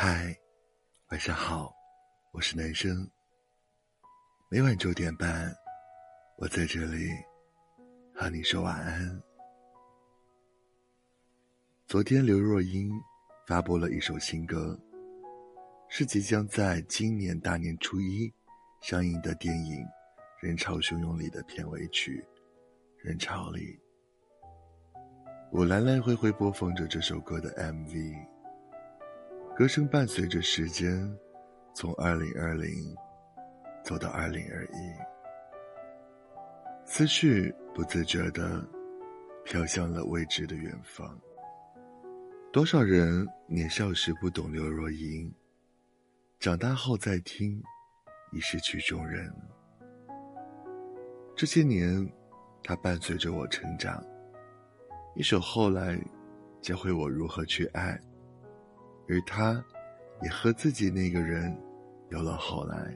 [0.00, 0.32] 嗨，
[1.10, 1.74] 晚上好，
[2.30, 3.04] 我是男生。
[4.48, 5.52] 每晚九点半，
[6.36, 7.08] 我在这里
[8.14, 9.20] 和你说晚安。
[11.88, 12.92] 昨天，刘若英
[13.44, 14.78] 发布了一首新歌，
[15.88, 18.32] 是即将在今年大年初一
[18.80, 19.84] 上映的电影
[20.40, 22.24] 《人潮汹涌》里的片尾曲
[23.04, 23.76] 《人潮里》。
[25.50, 28.37] 我来来回回播放着这首歌的 MV。
[29.58, 31.18] 歌声伴随着时间，
[31.74, 32.70] 从二零二零
[33.82, 34.94] 走到二零二一，
[36.84, 38.64] 思绪不自觉的
[39.44, 41.18] 飘向了未知的远方。
[42.52, 45.28] 多少人年少时不懂刘若英，
[46.38, 47.60] 长大后再听，
[48.30, 49.28] 已是曲中人。
[51.34, 52.08] 这些年，
[52.62, 54.00] 她伴随着我成长，
[55.16, 55.96] 一首《后来》，
[56.60, 58.00] 教会我如何去爱。
[59.08, 59.64] 而他，
[60.22, 61.56] 也和自己那个人
[62.10, 62.94] 有了后来。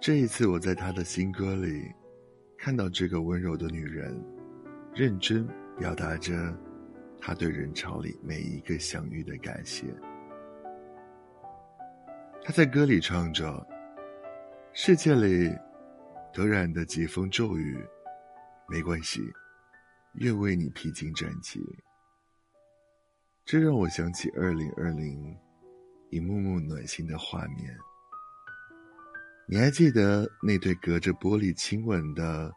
[0.00, 1.92] 这一次，我在他的新歌里，
[2.56, 4.16] 看到这个温柔的女人，
[4.94, 5.46] 认真
[5.78, 6.32] 表达着
[7.20, 9.86] 他对人潮里每一个相遇的感谢。
[12.44, 13.64] 他在歌里唱着
[14.72, 15.52] ：“世界里
[16.32, 17.78] 突然的疾风骤雨，
[18.68, 19.20] 没关系，
[20.14, 21.60] 愿为你披荆斩棘。”
[23.52, 25.38] 这让我想起二零二零
[26.08, 27.78] 一幕幕暖心的画面。
[29.46, 32.50] 你还记得那对隔着玻璃亲吻的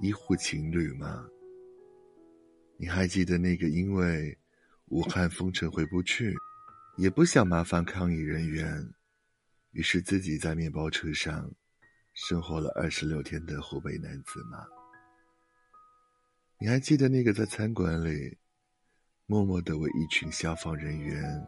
[0.00, 1.24] 医护情侣吗？
[2.78, 4.36] 你还记得那个因为
[4.86, 6.34] 武汉封城回不去，
[6.96, 8.92] 也不想麻烦抗疫人员，
[9.70, 11.48] 于是自己在面包车上
[12.12, 14.66] 生活了二十六天的湖北男子吗？
[16.58, 18.36] 你还记得那个在餐馆里？
[19.30, 21.40] 默默的为一群消防人员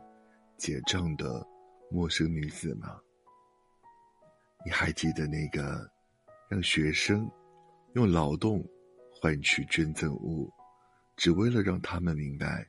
[0.56, 1.44] 结账的
[1.91, 2.97] 陌生女子吗？
[4.64, 5.84] 你还记得那个
[6.48, 7.28] 让学生
[7.94, 8.65] 用劳动
[9.12, 10.48] 换取捐赠物，
[11.16, 12.65] 只为了让他们明白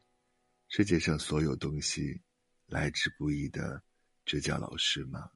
[0.69, 2.19] 世界上所有东西
[2.65, 3.79] 来之不易的
[4.25, 5.29] 支教老师吗？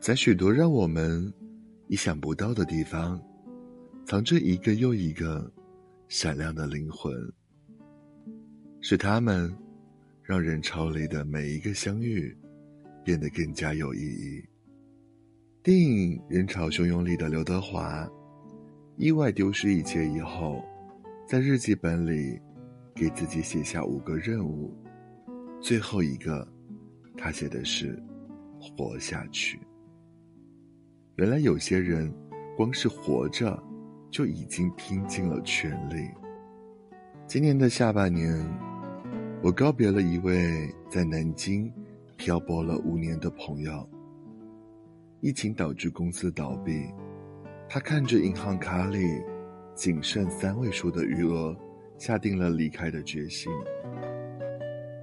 [0.00, 1.34] 在许多让我们
[1.88, 3.20] 意想不到的地方，
[4.06, 5.52] 藏着一个又一个
[6.06, 7.12] 闪亮的灵魂。
[8.80, 9.52] 是他们，
[10.22, 12.34] 让人潮里的每一个相遇，
[13.04, 14.42] 变得更加有意义。
[15.64, 18.08] 电影《人潮汹涌》里的刘德华，
[18.96, 20.64] 意外丢失一切以后，
[21.26, 22.40] 在日记本里，
[22.94, 24.72] 给自己写下五个任务，
[25.60, 26.46] 最后一个，
[27.16, 28.00] 他写的是
[28.60, 29.58] “活下去”。
[31.18, 32.14] 原来有些人，
[32.56, 33.60] 光是活着，
[34.08, 36.08] 就已经拼尽了全力。
[37.26, 38.67] 今年的下半年。
[39.40, 41.72] 我告别了一位在南京
[42.16, 43.88] 漂泊了五年的朋友。
[45.20, 46.72] 疫情导致公司倒闭，
[47.68, 48.98] 他看着银行卡里
[49.76, 51.56] 仅剩三位数的余额，
[51.98, 53.52] 下定了离开的决心。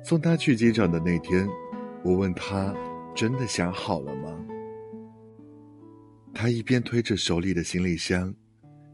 [0.04, 1.48] 送他去机场的那天，
[2.04, 2.76] 我问他
[3.16, 4.46] ：“真的想好了吗？”
[6.36, 8.34] 他一边推着手里的行李箱，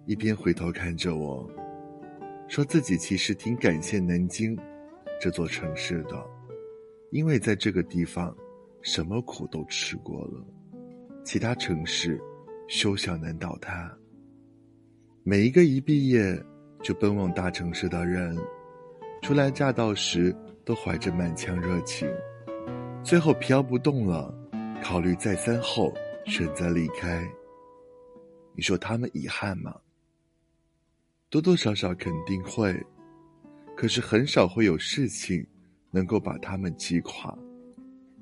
[0.06, 1.50] 一边回头看着我，
[2.47, 4.56] 说自己其实挺感谢南京。
[5.21, 6.19] 这座城市的，
[7.11, 8.35] 因为在这个地方，
[8.81, 10.43] 什么苦都吃过了。
[11.23, 12.19] 其他城市，
[12.67, 13.95] 休想能倒塌。
[15.21, 16.35] 每一个一毕业
[16.81, 18.35] 就奔往大城市的人，
[19.21, 22.09] 初来乍到时都怀着满腔热情，
[23.03, 24.33] 最后飘不动了，
[24.81, 25.93] 考虑再三后
[26.25, 27.23] 选择离开。
[28.55, 29.79] 你说他们遗憾吗？
[31.29, 32.75] 多多少少肯定会。
[33.81, 35.43] 可是很少会有事情
[35.89, 37.35] 能够把他们击垮，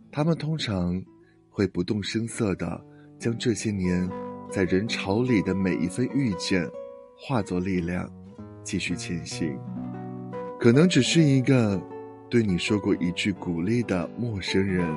[0.09, 1.03] 他们通常
[1.49, 2.81] 会不动声色的
[3.19, 4.09] 将这些年
[4.49, 6.65] 在人潮里的每一份遇见
[7.17, 8.09] 化作力量，
[8.63, 9.53] 继续前行。
[10.57, 11.77] 可能只是一个
[12.29, 14.87] 对你说过一句鼓励的陌生人，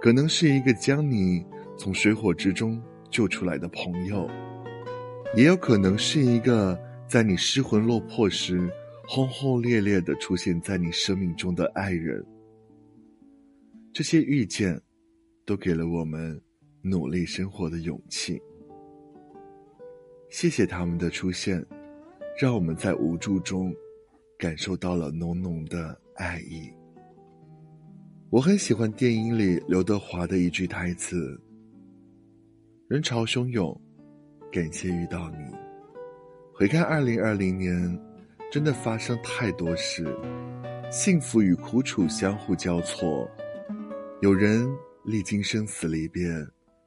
[0.00, 1.44] 可能是一个将你
[1.76, 2.80] 从水火之中
[3.10, 4.30] 救出来的朋友，
[5.34, 6.78] 也有可能是一个
[7.08, 8.70] 在你失魂落魄时。
[9.10, 12.22] 轰轰烈烈的出现在你生命中的爱人，
[13.90, 14.78] 这些遇见，
[15.46, 16.38] 都给了我们
[16.82, 18.38] 努力生活的勇气。
[20.28, 21.64] 谢谢他们的出现，
[22.38, 23.74] 让我们在无助中，
[24.38, 26.70] 感受到了浓浓的爱意。
[28.28, 31.40] 我很喜欢电影里刘德华的一句台词
[32.88, 33.74] ：“人潮汹涌，
[34.52, 35.38] 感谢遇到你。”
[36.52, 37.98] 回看二零二零年。
[38.50, 40.06] 真的发生太多事，
[40.90, 43.30] 幸福与苦楚相互交错，
[44.22, 44.66] 有人
[45.04, 46.26] 历经生死离别，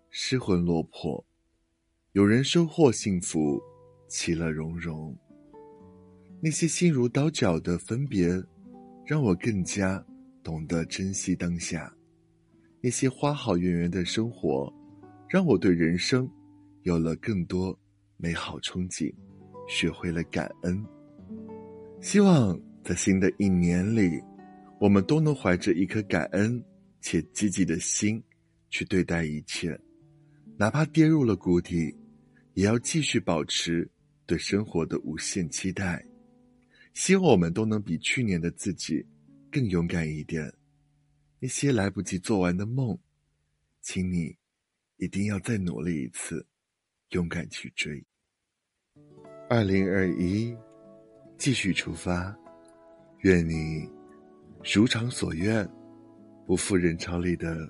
[0.09, 1.23] 失魂落魄；
[2.13, 3.61] 有人收获幸福，
[4.07, 5.15] 其乐融融。
[6.41, 8.29] 那些心如刀绞的分别，
[9.05, 10.03] 让我更加
[10.41, 11.87] 懂得珍惜当下；
[12.81, 14.73] 那些花好月圆的生活，
[15.29, 16.27] 让我对人生
[16.81, 17.77] 有了更多
[18.17, 19.13] 美好憧憬，
[19.67, 20.83] 学会了感恩。
[22.01, 22.59] 希望。
[22.83, 24.19] 在新的一年里，
[24.79, 26.61] 我们都能怀着一颗感恩
[26.99, 28.21] 且积极的心
[28.71, 29.79] 去对待一切，
[30.57, 31.95] 哪怕跌入了谷底，
[32.55, 33.87] 也要继续保持
[34.25, 36.03] 对生活的无限期待。
[36.95, 39.05] 希望我们都能比去年的自己
[39.51, 40.51] 更勇敢一点。
[41.39, 42.97] 那些来不及做完的梦，
[43.81, 44.35] 请你
[44.97, 46.43] 一定要再努力一次，
[47.11, 48.03] 勇敢去追。
[49.47, 50.55] 二零二一，
[51.41, 52.31] 继续出发。
[53.21, 53.89] 愿你
[54.63, 55.67] 如偿所愿，
[56.45, 57.67] 不负人潮里的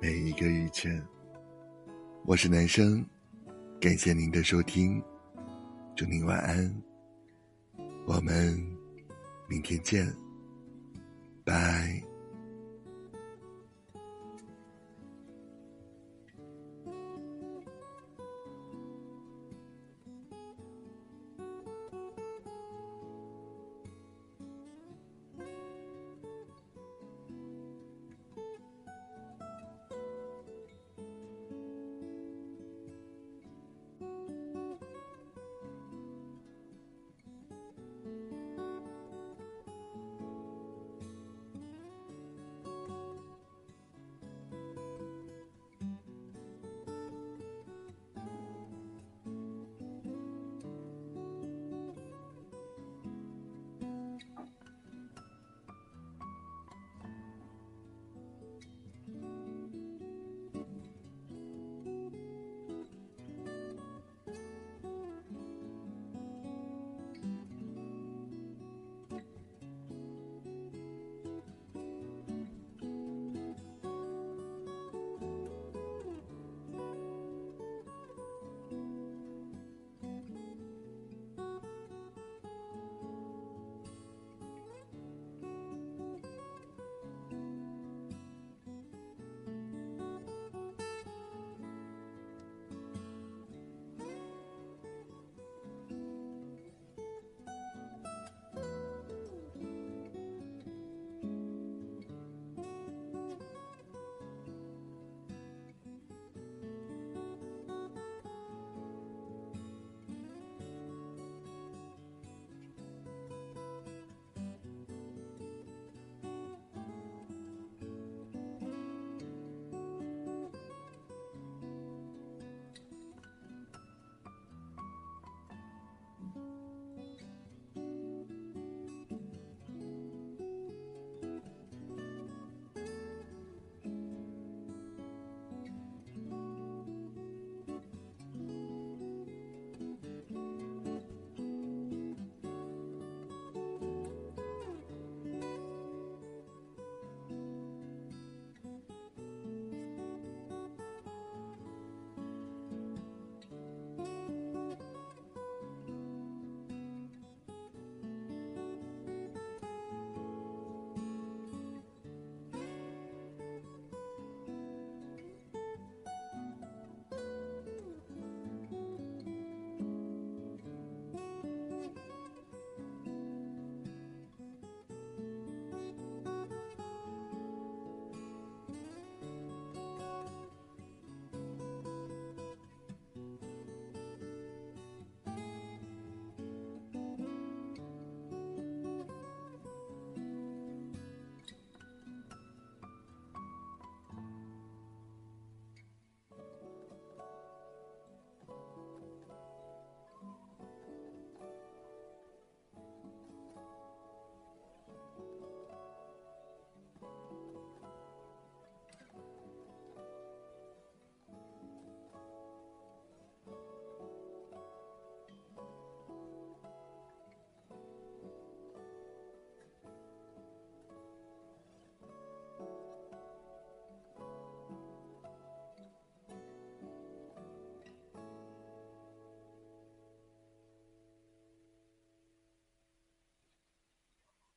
[0.00, 1.00] 每一个遇见。
[2.24, 3.06] 我是男生，
[3.80, 5.00] 感谢您的收听，
[5.94, 6.82] 祝您晚安，
[8.04, 8.60] 我们
[9.48, 10.12] 明天见，
[11.44, 12.11] 拜。